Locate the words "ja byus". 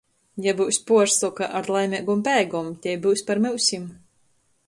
0.43-0.79